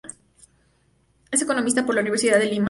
Es 1.29 1.43
economista 1.43 1.85
por 1.85 1.93
la 1.93 2.01
Universidad 2.01 2.39
de 2.39 2.47
Lima. 2.47 2.59